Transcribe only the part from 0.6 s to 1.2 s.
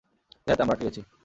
আমরা আটকে গেছি।